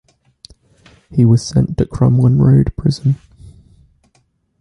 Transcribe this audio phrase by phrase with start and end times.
[1.11, 3.17] He was sent to Crumlin Road Prison.